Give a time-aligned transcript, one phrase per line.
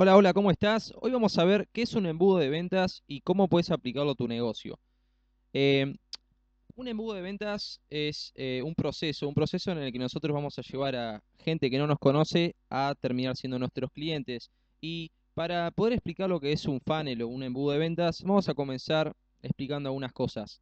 [0.00, 0.92] Hola, hola, ¿cómo estás?
[1.00, 4.14] Hoy vamos a ver qué es un embudo de ventas y cómo puedes aplicarlo a
[4.14, 4.78] tu negocio.
[5.52, 5.92] Eh,
[6.76, 10.56] un embudo de ventas es eh, un proceso, un proceso en el que nosotros vamos
[10.56, 14.52] a llevar a gente que no nos conoce a terminar siendo nuestros clientes.
[14.80, 18.48] Y para poder explicar lo que es un funnel o un embudo de ventas, vamos
[18.48, 20.60] a comenzar explicando algunas cosas.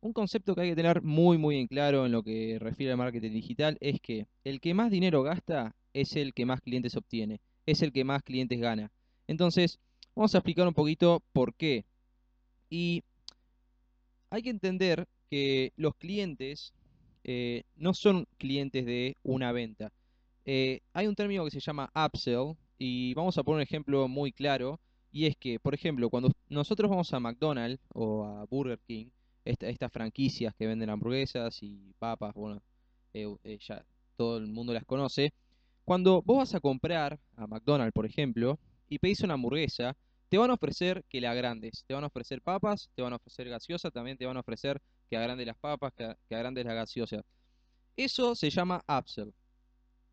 [0.00, 2.98] Un concepto que hay que tener muy muy en claro en lo que refiere al
[2.98, 7.42] marketing digital es que el que más dinero gasta es el que más clientes obtiene
[7.70, 8.90] es el que más clientes gana.
[9.26, 9.78] Entonces,
[10.14, 11.84] vamos a explicar un poquito por qué.
[12.68, 13.02] Y
[14.30, 16.72] hay que entender que los clientes
[17.24, 19.92] eh, no son clientes de una venta.
[20.44, 24.32] Eh, hay un término que se llama upsell y vamos a poner un ejemplo muy
[24.32, 24.80] claro
[25.12, 29.06] y es que, por ejemplo, cuando nosotros vamos a McDonald's o a Burger King,
[29.44, 32.62] estas franquicias que venden hamburguesas y papas, bueno,
[33.12, 33.84] eh, ya
[34.16, 35.32] todo el mundo las conoce,
[35.84, 39.96] cuando vos vas a comprar a McDonald's, por ejemplo, y pedís una hamburguesa,
[40.30, 41.84] te van a ofrecer que la agrandes.
[41.86, 44.80] Te van a ofrecer papas, te van a ofrecer gaseosa, también te van a ofrecer
[45.10, 47.22] que agrandes las papas, que, agrandes la gaseosa.
[47.96, 49.34] Eso se llama upsell.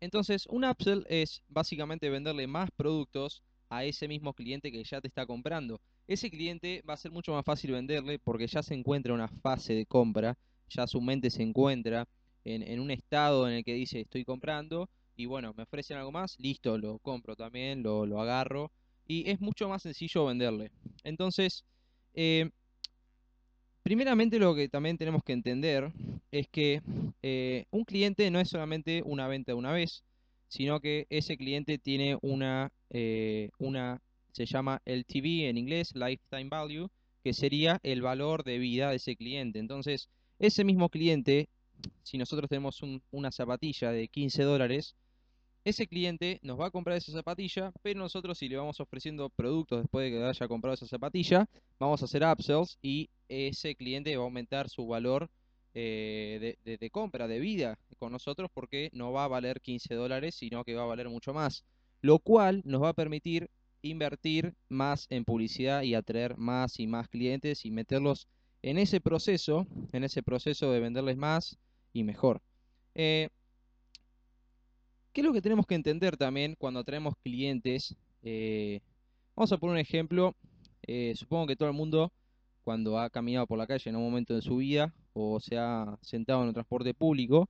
[0.00, 5.08] Entonces, un upsell es básicamente venderle más productos a ese mismo cliente que ya te
[5.08, 5.80] está comprando.
[6.06, 9.28] Ese cliente va a ser mucho más fácil venderle porque ya se encuentra en una
[9.28, 12.06] fase de compra, ya su mente se encuentra
[12.44, 16.12] en, en un estado en el que dice estoy comprando y bueno, me ofrecen algo
[16.12, 18.70] más, listo, lo compro también, lo, lo agarro
[19.06, 20.70] y es mucho más sencillo venderle.
[21.02, 21.64] Entonces,
[22.14, 22.50] eh,
[23.82, 25.92] primeramente lo que también tenemos que entender
[26.30, 26.82] es que
[27.22, 30.04] eh, un cliente no es solamente una venta de una vez,
[30.48, 34.00] sino que ese cliente tiene una, eh, una,
[34.32, 36.88] se llama LTV en inglés, Lifetime Value,
[37.22, 39.58] que sería el valor de vida de ese cliente.
[39.58, 41.48] Entonces, ese mismo cliente,
[42.02, 44.94] si nosotros tenemos una zapatilla de 15 dólares,
[45.64, 49.80] ese cliente nos va a comprar esa zapatilla, pero nosotros si le vamos ofreciendo productos
[49.80, 51.46] después de que haya comprado esa zapatilla,
[51.78, 55.30] vamos a hacer upsells y ese cliente va a aumentar su valor
[55.72, 60.64] eh, de, compra, de vida con nosotros porque no va a valer 15 dólares, sino
[60.64, 61.64] que va a valer mucho más.
[62.02, 67.08] Lo cual nos va a permitir invertir más en publicidad y atraer más y más
[67.08, 68.28] clientes y meterlos
[68.62, 71.58] en ese proceso, en ese proceso de venderles más
[71.92, 72.42] y mejor.
[72.94, 73.30] Eh,
[75.14, 77.94] ¿Qué es lo que tenemos que entender también cuando traemos clientes?
[78.22, 78.80] Eh,
[79.36, 80.34] vamos a poner un ejemplo.
[80.88, 82.12] Eh, supongo que todo el mundo,
[82.64, 85.96] cuando ha caminado por la calle en un momento de su vida o se ha
[86.02, 87.48] sentado en un transporte público,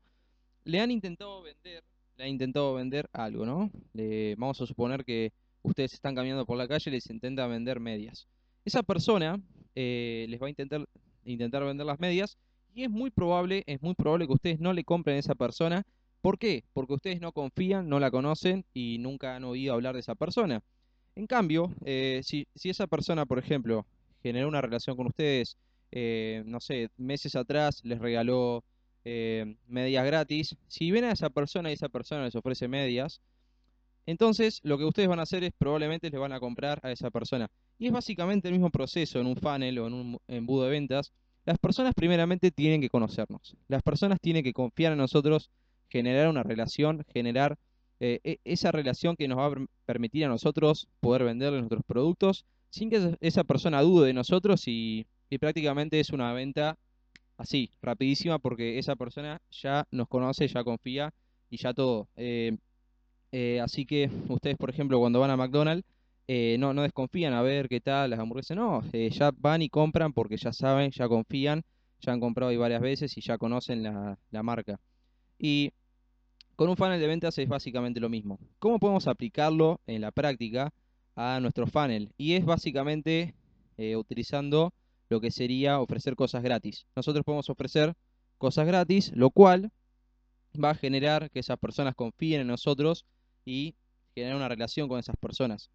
[0.65, 1.83] le han intentado vender,
[2.19, 3.71] le han intentado vender algo, ¿no?
[4.37, 5.33] vamos a suponer que
[5.63, 8.29] ustedes están caminando por la calle y les intenta vender medias.
[8.67, 9.41] Esa persona
[9.75, 10.87] eh, les va a intentar,
[11.25, 12.37] intentar vender las medias
[12.75, 15.87] y es muy probable, es muy probable que ustedes no le compren a esa persona
[16.25, 16.65] ¿Por qué?
[16.73, 20.63] Porque ustedes no confían, no la conocen y nunca han oído hablar de esa persona.
[21.17, 23.85] En cambio, eh, si, esa persona, por ejemplo,
[24.23, 25.59] generó una relación con ustedes,
[25.93, 28.65] eh, no sé, meses atrás les regaló
[29.05, 33.21] eh, medias gratis, si ven a esa persona y esa persona les ofrece medias,
[34.07, 37.11] entonces lo que ustedes van a hacer es probablemente les van a comprar a esa
[37.11, 37.51] persona.
[37.79, 41.13] Y es básicamente el mismo proceso en un funnel o en un embudo de ventas.
[41.45, 43.55] Las personas primeramente tienen que conocernos.
[43.69, 45.51] Las personas tienen que confiar en nosotros
[45.95, 47.57] generar una relación, generar
[48.01, 52.45] eh, e, esa relación que nos va a permitir a nosotros poder venderle nuestros productos
[52.69, 55.07] sin que esa persona dude de nosotros y,
[55.41, 56.77] prácticamente es una venta
[57.37, 61.13] así, rapidísima, porque esa persona ya nos conoce, ya confía
[61.51, 62.07] y ya todo.
[62.17, 62.57] Eh,
[63.33, 65.85] eh, así que ustedes, por ejemplo, cuando van a McDonald's,
[66.59, 70.37] no, no desconfían a ver qué tal las hamburguesas, no, ya van y compran porque
[70.37, 71.63] ya saben, ya confían,
[72.01, 74.79] ya han comprado ahí varias veces y ya conocen la, la marca.
[75.39, 75.73] Y
[76.57, 78.39] con un funnel de ventas es básicamente lo mismo.
[78.59, 80.73] ¿Cómo podemos aplicarlo en la práctica
[81.17, 82.13] a nuestro funnel?
[82.17, 83.35] Y es básicamente
[83.77, 84.73] eh, utilizando
[85.09, 86.87] lo que sería ofrecer cosas gratis.
[86.95, 87.95] Nosotros podemos ofrecer
[88.39, 89.71] cosas gratis, lo cual
[90.63, 93.05] va a generar que esas personas confíen en nosotros
[93.45, 93.75] y
[94.15, 95.71] generar una relación con esas personas.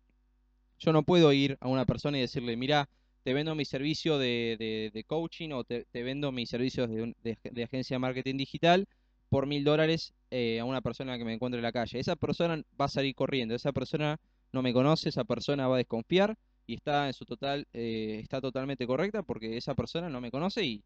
[0.79, 2.89] Yo no puedo ir a una persona y decirle, mira,
[3.23, 7.99] te vendo mi servicio de, coaching o te, vendo mis servicios de, de agencia de
[7.99, 8.87] marketing digital
[9.29, 11.99] por mil dólares eh, a una persona que me encuentre en la calle.
[11.99, 14.19] Esa persona va a salir corriendo, esa persona
[14.51, 18.41] no me conoce, esa persona va a desconfiar y está en su total, eh, está
[18.41, 20.83] totalmente correcta porque esa persona no me conoce y,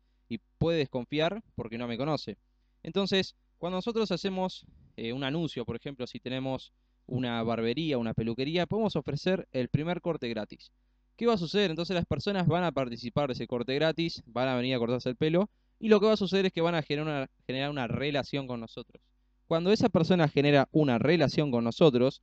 [0.58, 2.38] puede desconfiar porque no me conoce.
[2.82, 4.66] Entonces, cuando nosotros hacemos
[4.98, 6.74] eh, un anuncio, por ejemplo, si tenemos
[7.06, 10.72] una barbería, una peluquería, podemos ofrecer el primer corte gratis.
[11.16, 11.70] ¿Qué va a suceder?
[11.70, 15.10] Entonces las personas van a participar de ese corte gratis, van a venir a cortarse
[15.10, 15.52] el pelo
[15.84, 17.28] y lo que va a suceder es que van a generar
[17.70, 19.04] una, relación con nosotros.
[19.48, 22.22] Cuando esa persona genera una relación con nosotros,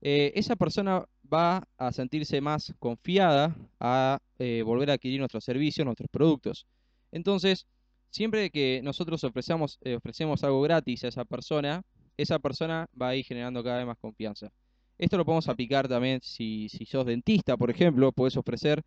[0.00, 5.84] eh, esa persona va a sentirse más confiada a eh, volver a adquirir nuestros servicios,
[5.84, 6.66] nuestros productos.
[7.12, 7.66] Entonces,
[8.08, 11.82] siempre que nosotros ofrecemos, eh, ofrecemos algo gratis a esa persona,
[12.16, 14.50] esa persona va a ir generando cada vez más confianza.
[14.96, 18.82] Esto lo podemos aplicar también si, si sos dentista, por ejemplo, puedes ofrecer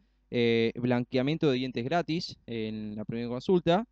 [0.76, 3.86] blanqueamiento de dientes gratis en la primera consulta.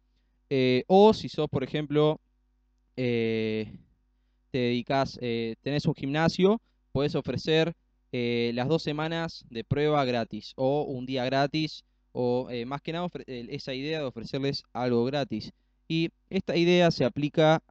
[0.88, 2.20] O si sos, por ejemplo,
[2.96, 3.68] te
[4.52, 5.18] dedicas,
[5.62, 6.62] tenés un gimnasio,
[6.92, 7.76] puedes ofrecer
[8.18, 11.84] eh, las dos semanas de prueba gratis o un día gratis
[12.14, 15.52] o eh, más que nada esa idea de ofrecerles algo gratis.
[15.90, 17.62] Y esta idea se aplica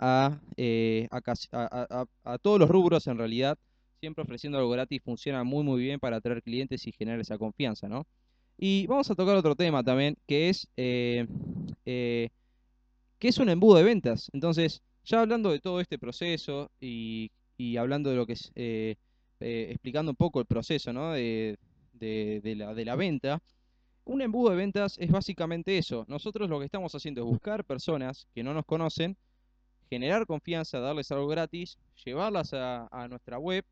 [0.59, 3.57] eh, a, a, todos los rubros en realidad.
[4.01, 7.89] Siempre ofreciendo algo gratis funciona muy muy bien para atraer clientes y generar esa confianza,
[7.89, 8.07] ¿no?
[8.59, 10.69] Y vamos a tocar otro tema también, que es,
[13.25, 14.29] que es un embudo de ventas.
[14.35, 18.97] Entonces, ya hablando de todo este proceso y, y hablando de lo que es eh,
[19.41, 21.59] explicando un poco el proceso de,
[22.85, 23.43] la, venta,
[24.05, 26.05] un embudo de ventas es básicamente eso.
[26.07, 29.17] Nosotros lo que estamos haciendo es buscar personas que no nos conocen,
[29.89, 33.65] generar confianza, darles algo gratis, llevarlas a, nuestra web,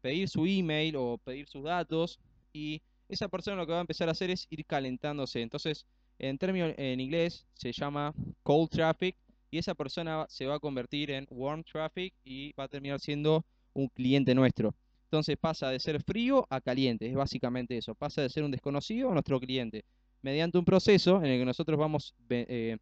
[0.00, 2.18] pedir su email o pedir sus datos
[2.50, 5.42] y esa persona lo que va a empezar a hacer es ir calentándose.
[5.42, 5.84] Entonces,
[6.18, 9.16] en términos en inglés se llama cold traffic
[9.50, 13.44] y esa persona se va a convertir en warm traffic y va a terminar siendo
[13.72, 14.74] un cliente nuestro.
[15.04, 19.10] Entonces pasa de ser frío a caliente, es básicamente eso, pasa de ser un desconocido
[19.10, 19.84] a nuestro cliente,
[20.20, 22.76] mediante un proceso en el que nosotros vamos eh,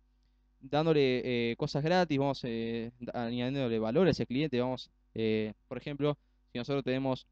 [0.60, 4.90] dándole eh, cosas gratis, vamos eh, añadiéndole valor a ese cliente, vamos,
[5.68, 6.16] por ejemplo,
[6.50, 7.26] si nosotros tenemos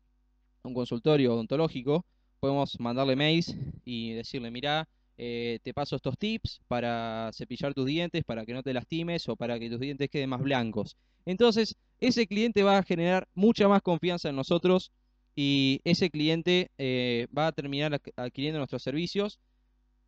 [0.63, 2.05] un consultorio odontológico,
[2.39, 8.44] podemos mandarle mails y decirle, mira, te paso estos tips para cepillar tus dientes, para
[8.44, 10.97] que no te lastimes o para que tus dientes queden más blancos.
[11.25, 14.91] Entonces, ese cliente va a generar mucha más confianza en nosotros
[15.35, 19.38] y ese cliente eh, va a terminar adquiriendo nuestros servicios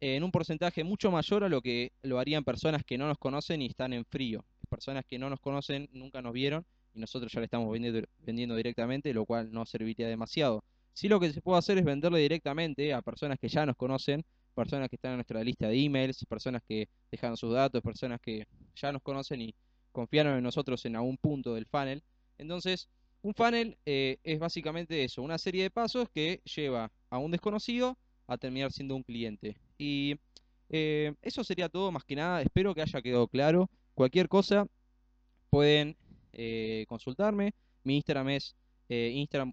[0.01, 3.63] en un porcentaje mucho mayor a lo que lo harían personas que no nos conocen
[3.63, 4.45] y están en frío.
[4.69, 9.15] Personas que no nos conocen, nunca nos vieron y nosotros ya le estamos vendiendo, directamente,
[9.15, 10.63] lo cual no serviría demasiado.
[10.93, 14.25] Sí lo que se puede hacer es venderle directamente a personas que ya nos conocen,
[14.55, 18.47] personas que están en nuestra lista de emails, personas que dejan sus datos, personas que
[18.75, 19.55] ya nos conocen y
[19.93, 22.03] confiaron en nosotros en algún punto del funnel.
[22.39, 22.89] Entonces,
[23.23, 27.97] un funnel eh, es básicamente eso, una serie de pasos que lleva a un desconocido
[28.27, 29.57] a terminar siendo un cliente.
[29.79, 30.17] Y
[30.69, 33.71] eh, eso sería todo más que nada, espero que haya quedado claro.
[33.95, 34.67] Cualquier cosa
[35.51, 35.97] pueden
[36.33, 37.55] eh, consultarme.
[37.83, 38.57] Mi Instagram es
[38.89, 39.53] Instagram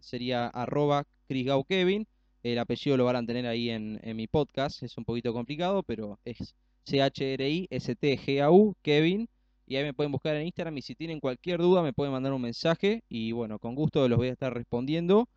[0.00, 2.06] sería arroba chrisgaukevin.
[2.52, 6.20] El apellido lo van a tener ahí en, mi podcast, es un poquito complicado, pero
[6.24, 6.54] es
[6.84, 9.28] C-H-R-I-S-T-G-A-U, Kevin.
[9.66, 12.32] Y ahí me pueden buscar en Instagram y si tienen cualquier duda me pueden mandar
[12.32, 15.28] un mensaje y bueno, con gusto los voy a estar respondiendo.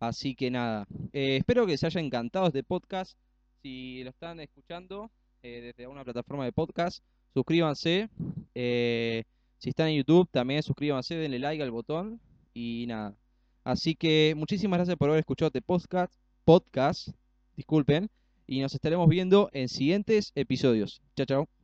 [0.00, 3.16] Así que nada, eh, espero que les haya encantado este podcast.
[3.62, 5.12] Si lo están escuchando
[5.44, 8.10] eh, desde alguna plataforma de podcast, suscríbanse.
[8.56, 9.22] Eh,
[9.58, 12.20] si están en YouTube, también suscríbanse, denle like al botón
[12.54, 13.14] y nada.
[13.62, 16.25] Así que muchísimas gracias por haber escuchado este podcast.
[16.46, 17.08] Podcast,
[17.56, 18.08] disculpen
[18.46, 21.02] y nos estaremos viendo en siguientes episodios.
[21.16, 21.55] Chao, chao.